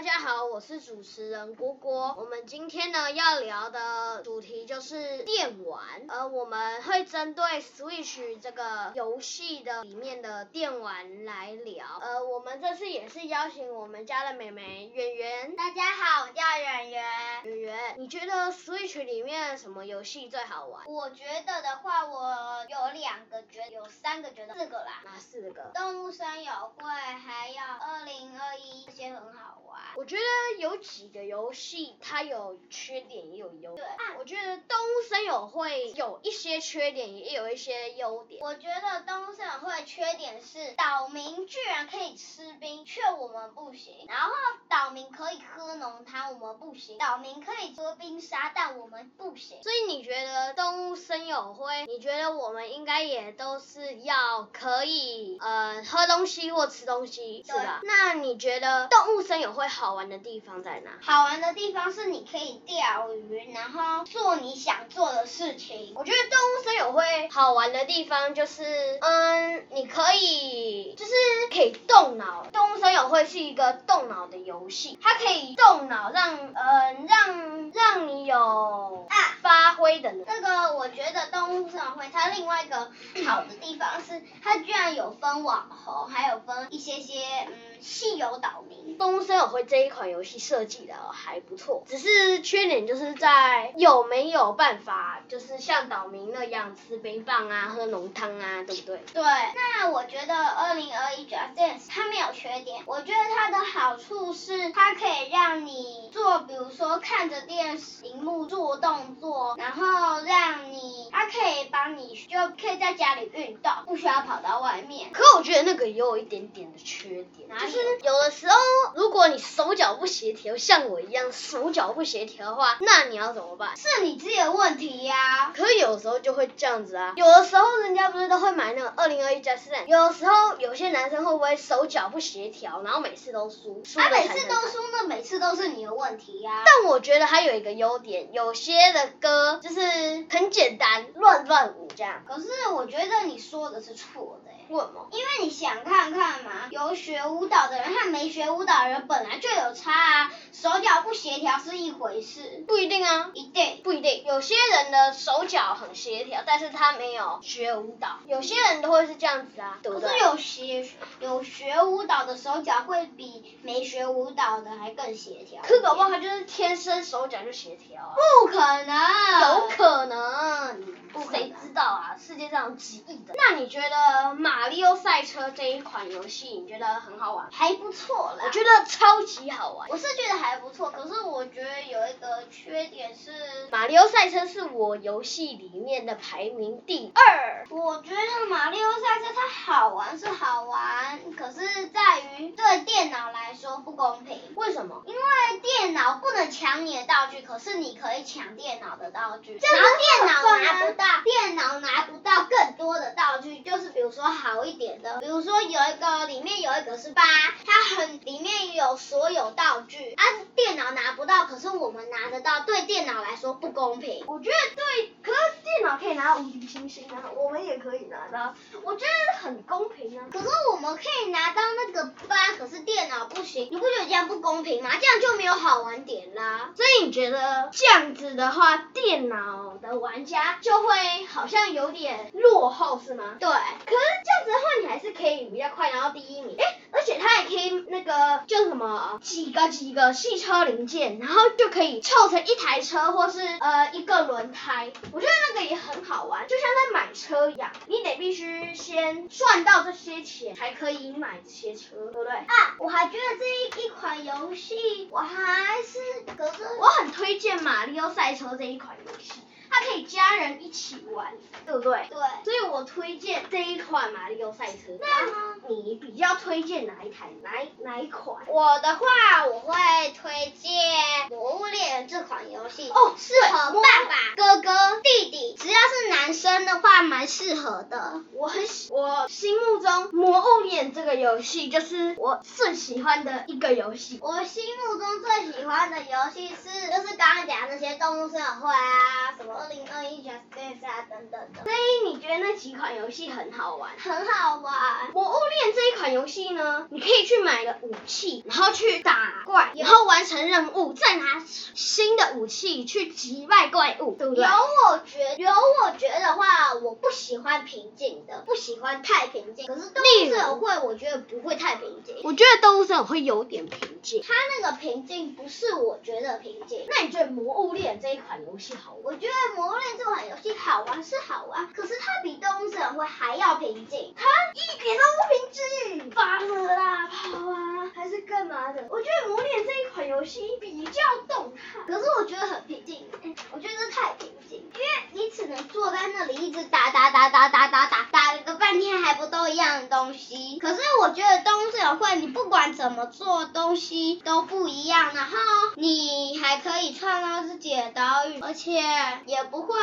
[0.00, 2.14] 大家好，我是主持人郭郭。
[2.16, 11.84] 我们今天呢要聊的主题就是电玩，而我们会针对 Switch 这个游戏的里面的电玩来聊。
[12.00, 15.54] 呃，我们这次也是邀请我们家的妹妹圆圆。
[15.54, 17.04] 大家好，我叫圆圆。
[17.44, 20.82] 圆圆，你觉得 Switch 里面什么游戏最好玩？
[20.86, 25.02] 我觉得的话，我有两个觉得，有三个觉得，四个啦。
[25.04, 25.70] 哪四个？
[25.74, 29.78] 动物森友会，还有二零二一，这些很好玩。
[29.96, 33.76] 我觉得有几个游戏它有缺点也有优点。
[33.76, 38.40] 对，我觉得动物森友会有一些缺点，也有一些优点。
[38.42, 44.06] 我觉得动物森友会的缺点是岛民居然可以吃冰，却我们不行。
[44.06, 44.32] 然后
[44.68, 46.98] 岛民可以喝浓汤，我们不行。
[46.98, 49.60] 岛民可以喝冰沙，但我们不行。
[49.62, 51.86] 所以你觉得动物森友会？
[51.86, 57.80] 你觉得我们应该也都是要可以呃喝东西或吃东西，是吧？
[57.82, 59.66] 那你觉得动物森友会？
[59.79, 60.90] 好玩的地方在哪？
[61.02, 65.94] 好玩的地方是你可以钓鱼，然后做你想做的事情。
[65.96, 68.62] 我觉得动物森友会好玩的地方就是，
[69.00, 71.12] 嗯，你可以就是
[71.50, 72.46] 可以动脑。
[72.52, 80.12] 动物森友会是一个动脑的游戏，它可以动脑让，嗯，让让你有啊发挥的。
[80.26, 82.90] 这个我觉得动物森友会它另外一个
[83.26, 88.98] 好的地方是，它居然有分网红，还有分一些些嗯稀有岛民。
[88.98, 89.64] 动物森友会。
[89.70, 99.00] 这一款游戏设计的还不错，只是缺点就是在有没有办法，就是像岛民那样吃冰棒啊、喝浓汤啊，对不对？
[99.14, 99.22] 对。
[99.22, 115.12] 那我觉得二零二一 Just Dance 它没有缺点，我觉得它的好处是它可以让你做，比如说看着电视荧幕做动作，然后让你，它可以帮你就可以在家里运动，不需要跑到外面。
[115.12, 118.56] 可我觉得那个也有一点点的缺点，就是有的时候
[118.96, 119.38] 如果你。
[119.60, 123.76] 手脚不协调，像我一样手脚不协调的话，那你要怎么办？
[123.76, 125.52] 是你自己的问题呀、啊。
[125.54, 133.82] 可是有时候就会这样子啊，有的时候人家不是都会买那个二零二一 Just Dance，有的时候有些男生会不会手脚不协调，然后每次都输？
[133.84, 136.62] 输他、啊、每次都输，那每次都是你的问题呀、啊。
[136.64, 139.82] 但我觉得还有一个优点，有些的歌就是
[140.30, 142.22] 很简单，乱乱舞这样。
[142.26, 144.50] 可是我觉得你说的是错的。
[144.70, 145.08] 为什么？
[145.12, 152.64] 因为你想看看嘛，有学舞蹈的人和没学舞蹈的人本来就有差啊，手脚不协调是一回事。
[152.68, 154.24] 不一定啊，一定不一定。
[154.24, 158.18] 有些人的手脚很协调，但是他没有学舞蹈。
[158.26, 160.08] 有些人都会是这样子啊，对不对？
[160.08, 160.88] 可是有些
[161.18, 165.62] 有学舞蹈的手脚会比没学舞蹈的还更协调。
[165.62, 168.14] 可搞不好他就是天生手脚就协调啊。
[168.14, 169.00] 不可能。
[169.40, 170.80] 有可能。
[171.12, 171.34] 不可能。
[171.34, 172.16] 谁知道啊？
[172.16, 173.34] 世界上有几亿的。
[173.36, 174.59] 那你觉得马？
[174.60, 177.48] 马里奥赛车这一款游戏，你觉得很好玩？
[177.50, 178.44] 还不错啦。
[178.44, 179.88] 我觉得超级好玩。
[179.88, 183.32] 我是觉得还不错，可是我觉得有一个缺点是，
[183.70, 187.64] 马里奥赛车是我游戏里面的排名第二。
[187.70, 194.38] 我觉得马里奥赛车它好玩是好玩，可是在于对电脑来说不公平。
[194.56, 195.02] 为什么？
[195.06, 199.54] 因为电脑不能抢你的道具，可是你可以抢电脑的道具。
[199.58, 204.49] 然后电脑拿不到，电脑拿不到更多的道具，就是比如说好。
[204.50, 207.22] 好一点的，比如说有一个里面有一个是八，
[207.64, 210.24] 它很里面有所有道具，啊
[210.56, 214.24] 电脑拿不到，可是我们拿得到，对电脑来说不公平。
[214.26, 215.32] 我觉得对，可
[215.76, 220.26] 电脑可以拿到无敌星星啊，我们也可以拿到，我觉得很公平啊。
[220.32, 224.90] 可是我们可以拿到那个八，可是电脑不行，你不觉得这样不公平吗？
[225.00, 226.70] 这样就没有好玩点啦。
[226.74, 233.36] 所以你觉得这样子的话，电脑的玩家就会好像有点落后是吗？
[233.38, 234.40] 对，可是这样。
[234.44, 252.32] 子的话你还是可以比较快拿到第一名，哎，而且它也可以那个叫什么几个几个汽车零件，然后就可以凑成一台车或是呃一个轮胎，我觉得那个也很好玩，就像在买车一样，你得必须先赚到这些钱才可以买这些车，对不对？
[252.32, 255.98] 啊，我还觉得这一一款游戏我还是
[256.36, 259.40] 可是我很推荐马里奥赛车这一款游戏。
[259.72, 261.32] 它可以家人一起玩，
[261.64, 262.04] 对不对？
[262.10, 262.18] 对。
[262.44, 264.98] 所以我推荐这一款马里奥赛车。
[265.00, 267.28] 那你比较推荐哪一台？
[267.42, 268.42] 哪一哪一款？
[268.46, 269.74] 我的话，我会
[270.12, 270.72] 推荐
[271.28, 272.88] 《魔物猎人》这款游戏。
[272.88, 278.24] 哦，适合爸爸、哥哥、弟弟，只要是男生的话，蛮适合的。
[278.32, 284.20] 我很喜，我心目中《魔物猎人》这个个游戏就是我最喜欢的一个游戏。
[284.22, 291.64] 我心目中最喜欢的游戏是，就是刚刚讲的那些动物森友会啊，什么二零二一 Just Dance 啊等等的。
[291.64, 293.90] 所以你觉得那几款游戏很好玩？
[293.98, 294.72] 很好玩。
[295.12, 304.44] 魔物猎这一款游戏呢，你可以去买个武器，然后去打怪，然后完成任务，再拿新的武器去击败怪物，对不对？
[304.44, 309.66] 有我觉有我觉得话，我不喜欢平静的，不喜欢太平静。
[309.66, 312.16] 可是动物森友会，我觉得不会太平静。
[312.24, 314.22] 我觉得动物森友会有点平静。
[314.26, 316.86] 它那个平静不是我觉得平静。
[316.88, 319.00] 那你觉得魔物猎这一款游戏好玩？
[319.04, 324.14] 我觉得魔物猎这款游戏好玩是好玩，可是它比动物森友会还要平静。
[324.16, 324.24] 它
[324.54, 328.86] 一点都不平进发射大炮啊，还是干嘛的？
[328.90, 333.06] 我觉得魔脸这一款游戏比较动态，可是我觉得很平静。
[333.52, 340.58] 我觉得太平静，因为你只能坐在那里一直打打打打打打打，打了个半天还不都一样的东西。
[340.58, 345.36] 可是我觉得动物森友会，你不管怎么做东西都不一样，然后
[345.76, 348.82] 你还可以创造自己的岛屿，而且
[349.26, 349.74] 也不会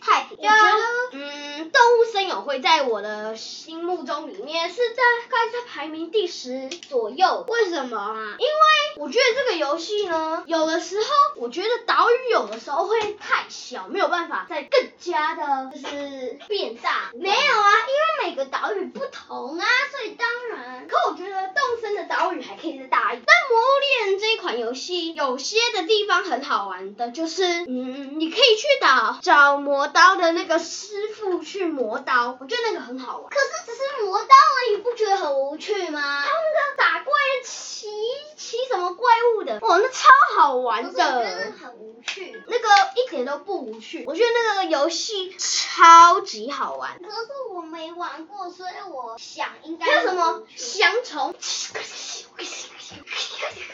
[0.00, 0.48] 太平静。
[0.48, 7.44] 我觉得，嗯，动物森友会在我的心目中里面是在大概在排名第十左右。
[7.48, 8.36] 为什么啊？
[8.38, 11.06] 因为我觉得这个游戏呢，有的时候
[11.36, 17.10] 我觉得岛屿有的时候会太小，没有办法再更加的就是变大。
[17.14, 20.86] 没有啊，因为每个岛屿不同啊，所以当然。
[20.88, 23.24] 可我觉得动森的岛屿还可以再大一点。
[23.26, 33.28] 但魔物猎人这一款游戏有些的地方很好玩的，就是嗯，你可以去找找磨刀的那个师傅去磨刀，我觉得那个很好玩。
[33.28, 36.22] 可是只是磨刀而已，不觉得很无趣吗？
[36.24, 37.12] 他们那个打怪
[37.44, 37.88] 骑
[38.36, 40.88] 骑什么怪物的，哇，那超好玩的。
[40.90, 42.40] 我觉得很无趣。
[42.46, 46.96] 那个一点都不无趣，我觉得那个游戏超级好玩。
[47.02, 49.86] 可是我没玩过，所以我想应该。
[49.86, 51.34] 还有什么降虫？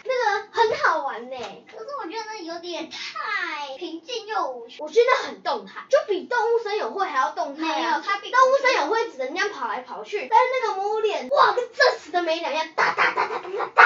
[0.05, 1.37] 那个很好玩呢，
[1.71, 4.77] 可是我觉得有点太平静又无趣。
[4.81, 7.77] 我觉得很动态，就比动物森友会还要动态啊。
[7.77, 13.80] 没有，它比动物森友会只能这样跑来跑去，但是那个魔物猎，哇，跟这死的没两样，哒哒哒哒哒哒，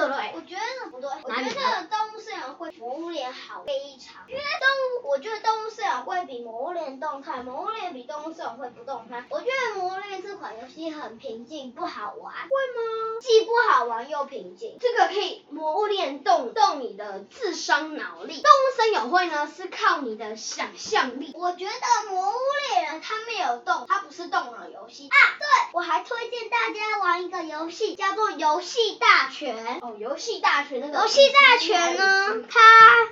[0.00, 0.32] 对不对？
[0.34, 9.24] 我觉得不对，我觉得动物饲养会魔物猎好非常，因为动物，我觉得动物饲养会比魔物猎动态，魔物猎比动物饲养会不动态。
[9.28, 12.32] 我觉得魔物猎这款游戏很平静，不好玩。
[12.32, 13.20] 会吗？
[13.20, 14.78] 既不好玩又平静。
[14.80, 21.32] 这个可以魔物猎动动你的智商脑力，动物森友会呢是靠你的想象力。
[21.34, 22.34] 我觉得魔物
[22.72, 25.16] 猎人他没有动，它不是动脑游戏啊。
[25.38, 29.80] 对，我还推荐大家玩一个游戏，叫做游戏大全。
[29.80, 31.00] 哦，游戏大全那个。
[31.00, 32.60] 游戏大全呢，它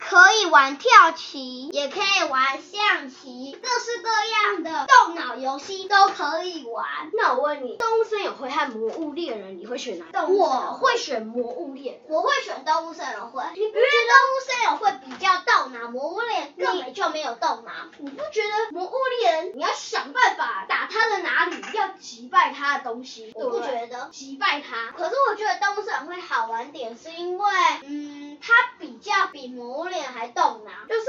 [0.00, 6.86] 可以玩跳棋，也可以玩象棋，各式各样的动脑游戏都可以玩。
[7.12, 10.12] 那我问你，动物森友会和魔物猎人，你会选哪个？
[10.12, 13.42] 动物我会选魔物猎人，我会选动物森友会。
[13.54, 17.72] 你不觉得动物森友会比较动脑，魔物猎人根本就没有动脑？
[17.98, 23.32] 你不觉得魔物猎人你要想办法打他的哪里，要击败他的东西？
[23.34, 24.92] 我不觉得击败他。
[24.96, 27.46] 可是我觉得动物森友会好玩点是因为，
[27.84, 31.06] 嗯，它比较比魔物猎人还动脑，就是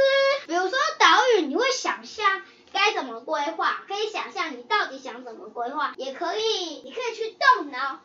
[0.48, 1.08] 比如说岛
[1.38, 2.42] 屿，你会想象。
[2.72, 3.84] 该怎么规划？
[3.88, 8.00] 可以想象你到底想怎么规划，也可以，你可以去动脑，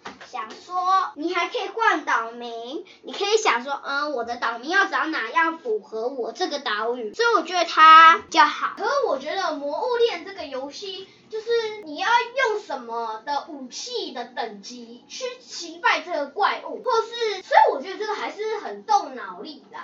[1.16, 8.74] 你还可以换岛民，你可以想说，嗯，我的岛民要长哪样符合我这个岛屿，所以我觉得它比较好。
[8.76, 11.46] 可是我觉得魔物猎这个游戏，就是
[11.84, 12.08] 你要
[12.48, 19.78] 用什么的武器的等级去击败这个怪物，或是，所以我觉得这个还是很动脑力的，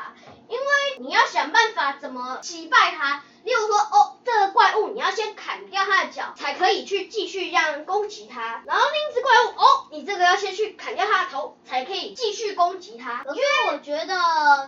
[0.49, 0.65] 因为
[0.99, 3.23] 你要想办法怎么击败它。
[3.45, 8.63] 例如说，哦，这个怪物你要先砍掉它的脚，才可以去继续这样攻击它。
[8.67, 13.25] 然后另一只怪物，哦，你这个要先去砍掉它的头，才可以继续攻击它。
[13.29, 14.15] 因为我觉得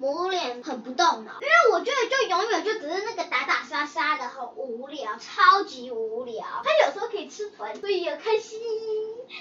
[0.00, 6.44] 魔物猎很不动脑，因为我觉得就永远就只是那个打打杀杀的，很无聊，超级无聊。
[6.64, 8.58] 它有时候可以吃团，所以又开心，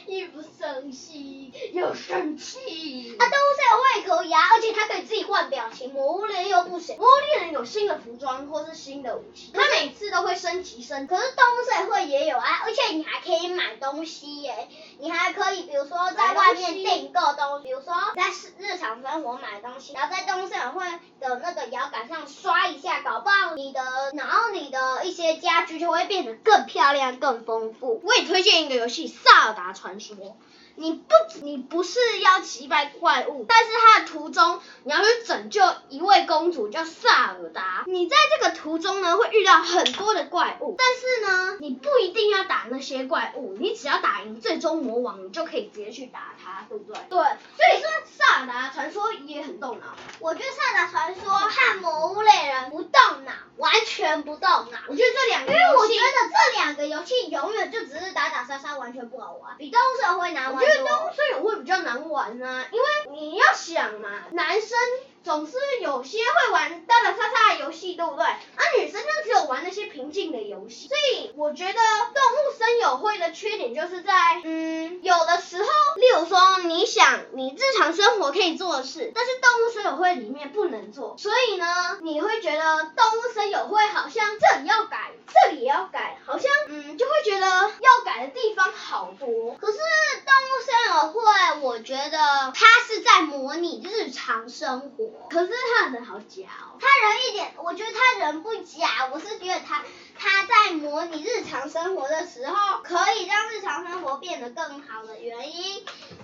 [0.07, 3.15] 又不伤心，又生气。
[3.17, 6.98] 啊，动物森友会也可以啊，而且它可以自己换表情，魔物猎又不行。
[6.98, 9.51] 魔物猎人有新的服装或是新的武器。
[9.53, 14.67] 它每次都会升级升，可是动物森友会也有啊，而且你还可以买东西耶，
[15.00, 18.24] 你还可以比如说在外面订购东西，比如说在
[18.57, 20.86] 日常生活买东西，然后在动物森友会
[21.19, 23.81] 的那个摇杆上刷一下，搞不好你的，
[24.13, 28.01] 然后你的一些家具就会变得更漂亮、更丰富。
[28.03, 30.38] 我也推荐一个游戏《萨尔达传传说
[30.81, 47.00] 你不，你不是要击败怪物，但是它的途中你要去拯救一位公主叫萨尔达，你在这个途中呢会遇到很多的怪物，但是呢你不一定要打那些怪物，你只要打赢最终魔王，你就可以直接去打他，对不对？
[47.09, 49.85] 对，所以说萨尔达传说也很动脑。
[50.17, 54.79] 我觉得萨尔达传说和魔物猎人不动脑，完全不动脑。
[54.88, 60.71] 我觉得这两个，因为我觉得这两个游戏永远就只是打打杀杀，完全不好玩，比动物社会难玩。
[60.78, 64.78] 动物森友会比较难玩啊，因为你要想嘛，男生。
[65.24, 68.25] 总是有些会玩打打杀杀的游戏，对不对？
[68.25, 70.88] 而、女生就只有玩那些平静的游戏。
[70.88, 81.66] 所以我觉得动物森友会的缺点就是在，嗯，有的时候，例如说你想你日常生活可以做的事，但是动物森友会里面不能做，所以呢，
[82.01, 82.60] 你会觉得
[82.96, 89.56] 动物森友会好像这里要改，这里也要改，好像嗯就会觉得要改的地方好多。
[89.56, 95.11] 可是动物森友会，我觉得它是在模拟日常生活。
[95.30, 99.84] 可是他人好假哦，他人一点，我觉得他人不假，我是觉得他
[100.18, 105.63] 他在模拟日常生活的时候，可以让日常生活变得更好的原因，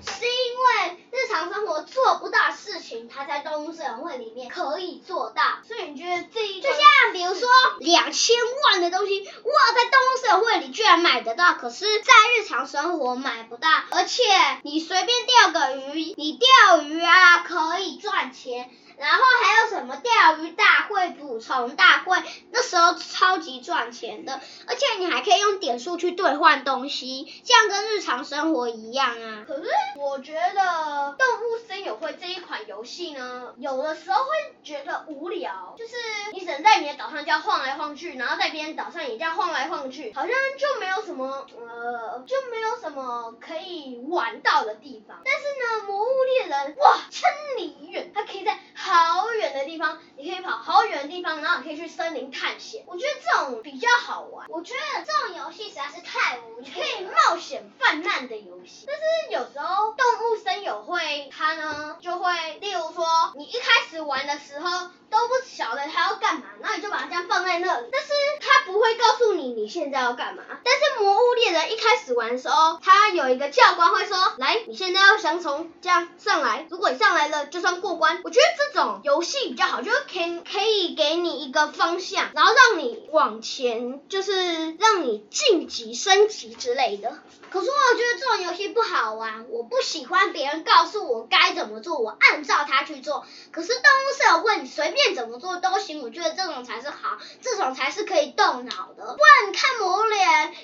[0.02, 5.42] 是因为日常生活做不到事情，他在动物社会里面可以做到。
[5.66, 6.80] 所以你觉得这一就像
[7.14, 7.48] 比如说
[7.80, 14.24] 两千万的东西，哇，在动物社会里居然买得到，可是在日常生活买不到，而且
[14.64, 18.70] 你随便钓个鱼，你钓鱼啊可以赚钱。
[18.98, 22.18] 然后还有什么钓鱼大会、捕虫大会，
[22.52, 29.46] 那时候超级赚钱的，而且你还可以用点数去兑换东西，这样跟日常生活一样啊。
[29.48, 34.30] 可是我觉得动物森友会这一款游戏呢，有的时候会
[34.64, 35.94] 觉得无聊，就是
[36.34, 45.22] 你只能在你的岛上这样晃来晃去，然后在别人岛上也这样晃来晃去，好像就没有什么呃，就没有什么可以玩到的地方。
[45.24, 48.58] 但是呢，魔物猎人哇，千里远，它可以在。
[48.88, 52.84] 好远的地方，你可以跑好远的地方，然后你可以去森林探险。
[52.88, 54.48] 我觉得这种比较好玩。
[54.50, 56.72] 我觉得这种游戏实在是太无趣。
[56.72, 58.86] 可以冒险泛滥的游戏。
[58.88, 59.02] 但是
[59.32, 68.08] 有时候动物森友会它呢就会，例如说你一开始玩的时候都不晓得他要干嘛，然后你就把它这样放在那里，但是
[68.40, 70.44] 他不会告诉你你现在要干嘛。
[70.64, 78.22] 但是魔物猎人一开始玩的时候，他有一个教官会说，来，你现在要想从这样上来，如果你上来了就算过关。
[78.24, 79.02] 我觉得这种。
[79.04, 87.20] 游戏比较好，就是可以可以给你一个方向，然后让你往前，就是让你晋级升级之类的。
[87.50, 93.26] 可是我觉得这种游戏不好玩，我不喜欢别人告诉我该怎么做，我按照他去做。
[93.52, 99.16] 可是动物社友会你随便怎么做都行，我觉得这种才是好，这种才是可以动脑的。
[99.16, 100.20] 不然你看魔物猎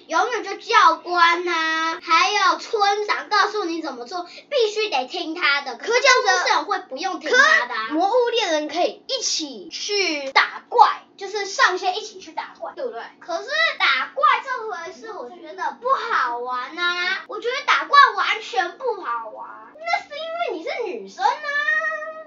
[0.08, 5.78] 永远就教官呐、啊，还有村长告诉你怎么做，必须得听他的。
[5.78, 7.88] 可是动物社友会不用听他的、啊。
[7.92, 13.02] 魔物猎人可以一起去打怪，就是上线一起去打怪，对不对？
[13.20, 13.50] 可是
[13.80, 17.24] 打怪这回事，我觉得不好玩啊！
[17.28, 21.83] 我觉得打怪完全不好玩，那是因为你是女生啊。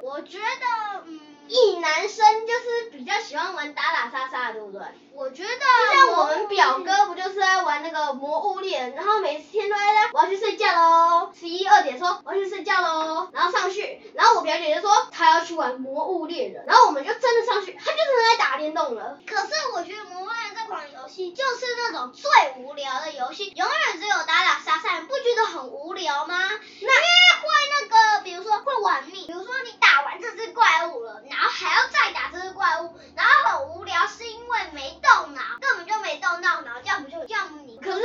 [0.06, 4.80] 我觉得，嗯，一男生就是比较喜欢玩打打杀杀，对不对？
[5.12, 19.18] 我觉得，就像我们表哥不就是在玩那个魔物猎人，然后每天都在那，我要去睡觉喽，十一二点说我要去睡觉喽，然后上去，然后我表姐就说她要去玩魔物猎人，然后我们就真的上去，她就真的在打电动了。
[19.26, 22.30] 可是我觉得魔物猎人这款游戏就是那种最
[22.62, 26.36] 无聊的游戏，永远只有打打杀杀，你不觉得很无聊吗？
[26.38, 27.48] 那因为会
[27.80, 29.85] 那个，比如说会玩命，比如说你打
[30.16, 34.96] 完这只怪物了，然后还要再打这只怪物，然后很无聊，是因为没。
[35.06, 37.78] 动脑根本就没动到脑，这样不就这样你？
[37.78, 38.04] 可是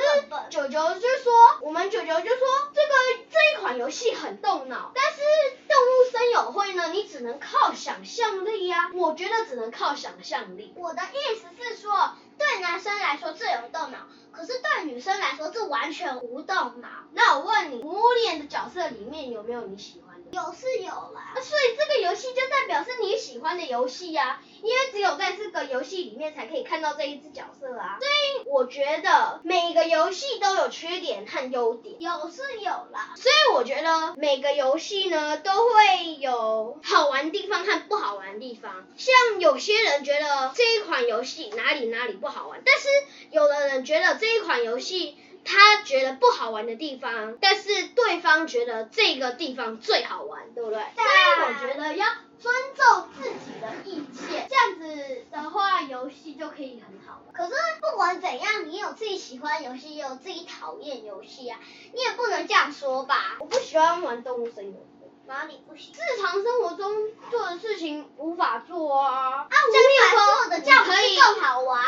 [0.50, 5.20] 九九就说，我们九九就说这个这一款游戏很动脑，但是
[5.68, 8.92] 动物森友会呢，你只能靠想象力呀、啊。
[8.94, 10.74] 我觉得只能靠想象力。
[10.76, 14.00] 我的意思是说，对男生来说这有动脑，
[14.32, 16.88] 可是对女生来说这完全无动脑。
[17.14, 20.32] 那我问你，魔物猎人的角色里面有没有你喜欢的？
[20.32, 27.98] 有是有啦，所以这个游戏就代表是你喜欢的游戏呀，因为只有在这个游戏里面才可以看到这一只角色啊。
[28.00, 33.14] 所以我觉得每个游戏都有缺点和优点，有是有啦。
[33.16, 38.86] 所以我觉得每个游戏呢都会有好玩的地方和不好玩的地方。
[38.98, 42.88] 像有些人觉得这一款游戏哪里哪里不好玩，但是
[43.32, 45.18] 有的人觉得这一款游戏。
[45.44, 50.80] 他觉得不好玩的地方，但是对方觉得这个地方最好玩，对不对？
[50.96, 51.04] 对。
[51.04, 52.06] 所以我觉得要
[52.42, 57.34] 尊重自己的意见，这样子的话游戏就可以很好玩。
[57.34, 61.58] 可是不管怎样，你有自己喜欢游戏，也有自己讨厌游戏啊，
[61.94, 63.38] 你也不能这样说吧？
[63.40, 65.94] 我不喜欢玩动物森友会，哪里不行？
[65.94, 66.94] 日常生活中
[67.30, 68.42] 做的事情无法。
[68.42, 69.42] 法做啊。
[69.42, 71.80] 啊，无法做的这样可以更好玩。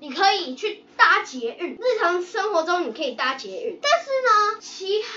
[0.00, 5.08] 你可以去搭捷运，日常生活中你可以搭捷运，但是呢，其他，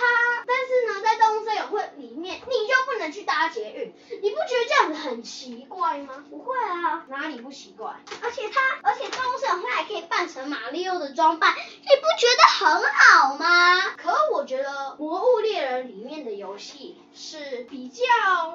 [0.46, 6.24] 但是呢，在动物森友会里面，你就不能去搭捷运，你不觉得这样子很奇怪吗？
[6.30, 7.96] 不会啊，哪里不奇怪？
[8.22, 13.82] 而且它，而且动物森友会还可以扮成马里奥的装扮，你不觉得很好吗？
[13.98, 18.04] 可我觉得《魔物猎人》里面的游戏是比较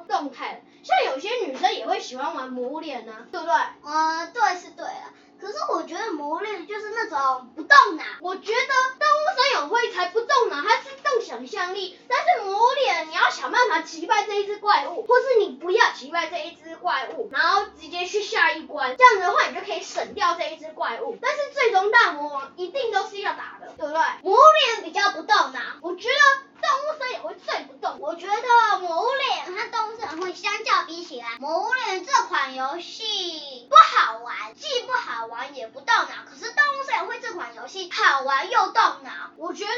[0.08, 3.54] 动态，像有些女生也会喜欢玩《魔物猎人》呢，对不对？
[3.82, 5.12] 呃，对是对了。
[5.40, 11.98] 可是我觉得魔物猎人就是那种不动脑，我觉得动物森友会才不动脑，它是动想象力。
[12.08, 21.16] 但是魔物猎人你要想办法击败这一只怪物，或是你不要击败这一只怪物，然后直接去下一关，这样子的话你就可以省掉这一只怪物。
[21.20, 24.00] 但是最终大魔王一定都是要打的，对不对？
[24.22, 26.46] 魔物猎人比较不动脑，我觉得。
[26.56, 36.08] 动物森友会最不动，我觉得魔物猎人和动物森会相较比起来，魔物猎人这款游戏不好玩，既不好玩也不动脑。
[36.30, 39.10] 可是动物森友会这款游戏好玩又动脑。
[39.36, 39.72] 我觉得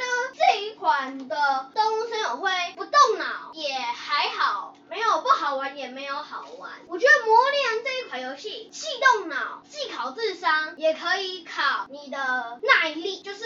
[0.52, 6.70] 这一款的动物森友会不动脑也还好，没有不好玩也没有好玩。
[6.88, 7.67] 我觉得魔物猎
[8.20, 13.44] 游戏既动脑，既考智商，也可以考你的耐力，就是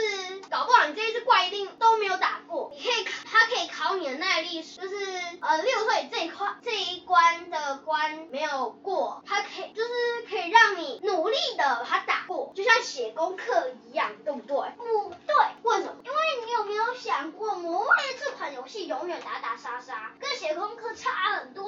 [0.51, 3.13] 搞不好你这一只怪一定都没有打过，你可以考。
[3.25, 4.95] 它可以考你的耐力，就是
[5.41, 9.91] 呃，例如说你这一块这一关的关没有过，它可以就是
[10.29, 14.57] 可以让你努力的把它打过，就像写功课一样，对不对？
[14.77, 15.97] 不对，为什么？
[16.05, 21.65] 因为你有没有想过，魔物猎这款游戏永远打打杀杀，跟写功课差很多。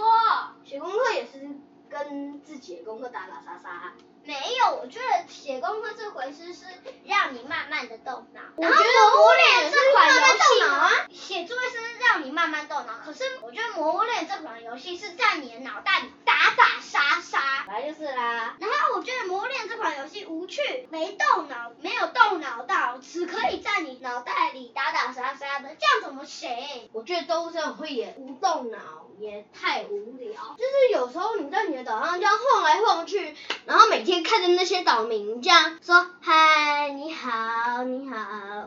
[0.65, 1.49] 写功课也是
[1.91, 3.93] 跟自己的功课打打杀杀。
[4.27, 6.65] 没有，我觉得写功课这回事是
[7.05, 8.41] 让你慢慢的动脑。
[8.57, 12.31] 我觉得无聊猎这款游戏啊，写作业是让你
[12.63, 12.95] 动脑。
[13.05, 18.57] 可是我觉得魔物猎这款游戏是在你的脑袋里打打杀杀，本来就是啦。
[18.59, 26.49] 然后我觉得魔物猎这款游戏无趣，没动脑，没有动脑到，只可以在你脑袋里打打杀杀的，这样怎么行？
[26.93, 28.79] 我觉得动物森友会也无动脑，
[29.19, 30.57] 也太无聊。
[30.57, 34.25] 就是有时候你在你的岛上这样晃来晃去，然后每天。
[34.25, 38.17] 看着那些岛民这样说，嗨，你好，你好。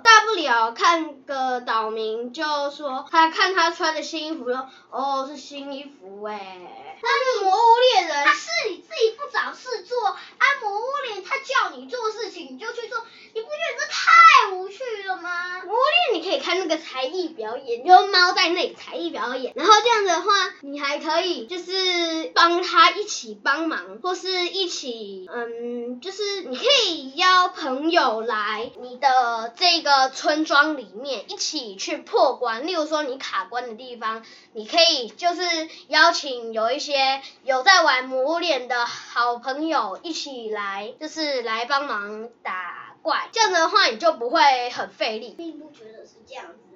[0.03, 6.57] 大不了看个岛民就说，他看他穿的新衣服说，哦，是新衣服哎。
[6.99, 10.17] 但是魔物猎人，他是你自己不找事做，啊，
[10.63, 15.61] 魔物猎人他叫你做事情你就去做，你不觉得这太无趣了吗？
[15.63, 25.27] 魔物猎人你可以看那个才艺表演，就猫在那里才艺表演，然后这样的话，你还可以就是帮他一起帮忙，或是一起。
[25.33, 32.67] 嗯，就是你可以邀朋友来你的这个村庄里面一起去破关。
[32.67, 35.41] 例如说你卡关的地方，你可以就是
[35.87, 43.29] 邀请有一些有在玩魔脸的好朋友一起来，就是来帮忙打怪。
[43.31, 45.35] 这样的话，你就不会很费力。
[45.37, 46.66] 并不觉得是这样子。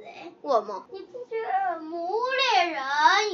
[0.41, 0.86] 我吗？
[0.91, 2.21] 你不觉得魔物
[2.53, 2.81] 猎人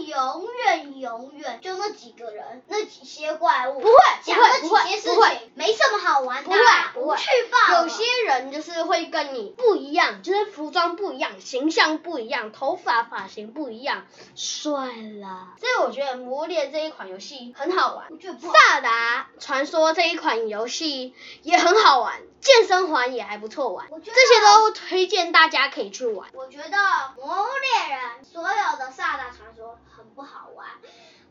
[0.06, 6.60] 永远永远就那几个人，那几些怪物，不会，讲那几些事情，没什么好玩的，不会，
[6.93, 7.82] 不会，去吧。
[7.82, 14.71] 有些人就是会跟你不一样，就是服装不一样，形象不一样，头发发型不一样，帅
[15.21, 15.54] 了。
[15.60, 18.08] 所以我觉得魔物猎这一款游戏很好玩。
[18.39, 22.21] 萨达传说这一款游戏也很好玩。
[22.39, 26.30] 健身环也还不错玩，这些都推荐大家可以去玩。
[26.34, 26.77] 我觉得
[27.16, 30.68] 魔物猎人所有的萨达传说很不好玩，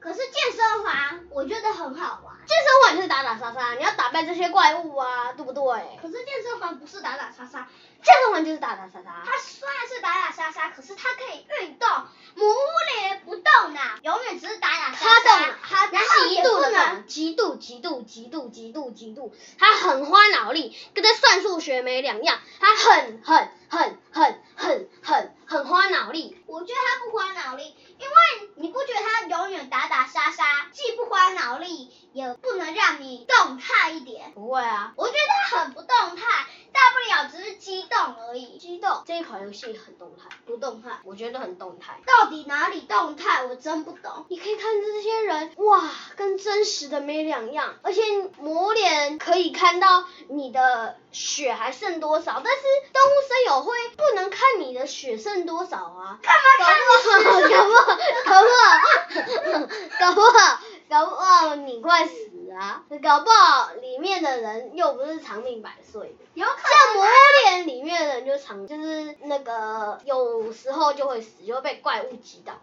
[0.00, 2.36] 可是健身房我觉得很好玩。
[2.46, 5.62] 健身房就是打打杀杀，你要打败这些怪物啊，对不对？
[6.00, 7.68] 可是健身房不是打打杀杀，
[8.02, 9.22] 健身房就是打打杀杀。
[9.24, 11.88] 它虽然是打打杀杀，可是它可以运动。
[12.36, 12.58] 魔物
[12.92, 15.56] 猎人不动脑，永远只是打打杀杀。
[15.62, 22.38] 他动，他极度的动，极度极度极度极度极度，他很花脑力，跟他算数学没两样。
[22.60, 26.36] 他很很很很很很很花脑力。
[26.44, 34.32] 我觉得他不花脑力，因为你不觉得他永远打打杀杀，既不花脑力，也不能让你动态一点。
[34.34, 36.46] 不会啊，我觉得他很不动态。
[36.76, 41.98] 大不了只是激动而已，激动这一款游戏很动态，不动态，我觉得很动态。
[42.04, 43.44] 到底哪里动态？
[43.46, 44.26] 我真不懂。
[44.28, 45.82] 你可以看这些人，哇，
[46.16, 47.76] 跟真实的没两样。
[47.82, 48.02] 而且
[48.38, 52.62] 抹脸可以看到你的血还剩多少，但是
[52.92, 56.18] 动物森友会不能看你的血剩多少啊。
[56.22, 59.66] 干嘛看你搞不好，搞不好，
[59.98, 60.60] 搞不好，
[60.90, 62.25] 搞不好你快死。
[62.56, 67.08] 啊，搞不好里面的人又不是长命百岁的，有可能像魔物
[67.44, 72.54] 猎人里面的人就长，就是那个有时候就会死，就会被怪物击倒。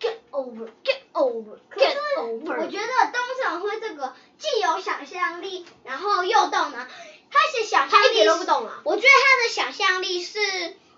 [0.00, 2.62] Get over, get over, get over。
[2.62, 4.14] 我觉得动物森友会这个
[5.84, 6.78] 然后又动脑，
[7.30, 8.80] 他是想象一点都不懂啊。
[8.84, 10.40] 我觉得他的想象力是。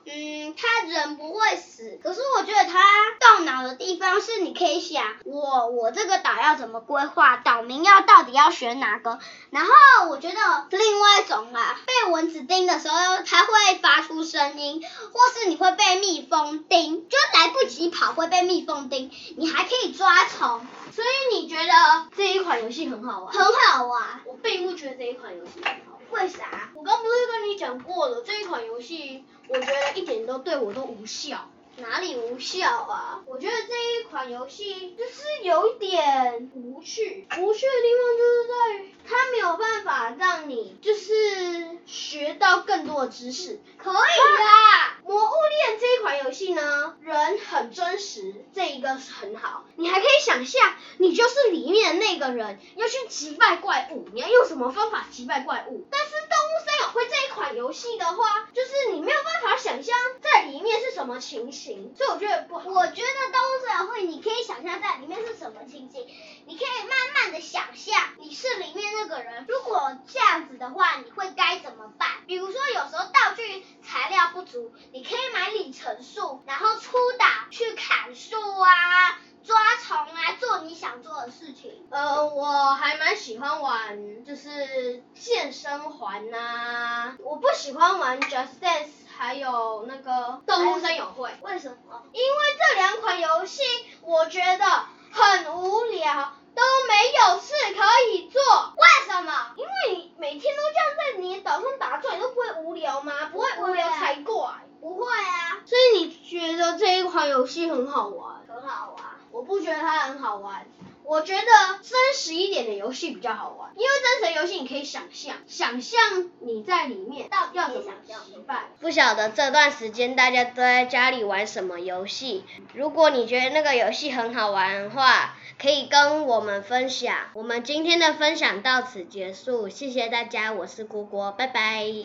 [0.07, 2.81] 嗯，他人不会死，可是我觉得他
[3.21, 9.19] 动脑的地方是你可以想，我我这个岛要怎么规划，岛民要到底要选哪个？
[9.51, 9.73] 然后
[10.11, 10.35] 我觉得
[10.71, 21.73] 另外一种啊，被蚊子叮的时候，它会发出声音，或是你会被蜜蜂叮，就来不及跑会被蜜蜂叮，你还可以抓虫，所以你觉得
[22.17, 23.33] 这一款游戏很好玩？
[23.33, 25.94] 很好玩，我并不觉得这一款游戏很好玩。
[26.15, 26.71] 为啥？
[26.75, 31.51] 我刚不是跟你讲过了，这一款游戏，我觉得一点都对我都无效。
[31.77, 33.25] 哪里无效啊？
[33.27, 43.61] 我觉得这一款游戏就是有一点无趣，无趣的地方就是在于它没有办法让你就是学到更多的知识。
[43.77, 49.65] 可以啦，魔物猎这一款游戏呢，人很真实，这一个是很好。
[49.77, 55.87] 你还可以想象，你就是里面的那个人，要去击败怪物，你要用什么方法击败怪物？
[55.91, 61.93] 但是动物森友会这一款游戏的话，就是你没有办法想象在里面是什么情形。
[61.95, 62.71] 所以我觉得不好。
[62.71, 66.07] 我觉得动物森友会，你可以想象在里面是什么情形，
[66.47, 69.45] 你可以慢慢的想象你是里面那个人。
[69.49, 72.09] 如果这样子的话，你会该怎么办？
[72.27, 81.87] 比如说有时候道具材料不足，你可以买里程数，然后出岛去砍树啊，抓虫啊，做你想做的事情。
[81.91, 88.89] 呃，我还蛮喜欢玩就是健身环呐、啊，我不喜欢玩 Just Dance。
[89.17, 92.03] 还有那个动物森友会，为什么？
[92.13, 93.63] 因为这两款游戏
[94.03, 94.65] 我觉得
[95.13, 98.41] 很无聊，都没有事可以做。
[98.77, 99.55] 为什么？
[99.57, 103.13] 因为你每天都这样在你的岛上打转，你都不会无聊吗？
[103.33, 104.35] 不会无聊才怪。
[104.81, 105.63] 不会啊。
[105.65, 108.43] 所以你觉得这一款游戏很好玩？
[108.49, 109.05] 很好玩。
[109.31, 110.67] 我不觉得它很好玩。
[111.07, 111.43] 我觉得
[111.83, 113.89] 真实一点的游戏比较好玩，因为
[114.21, 116.01] 真实游戏你可以想象，想象
[116.41, 118.15] 你在里面到底要怎么击
[118.47, 118.71] 败。
[118.81, 122.47] 不晓得这段时间大家都在家里玩什么游戏？
[122.73, 127.15] 如果你觉得那个游戏很好玩的话，可以跟我们分享。
[127.35, 132.05] 我们今天的分享到此结束，谢谢大家，我是郭郭，拜拜。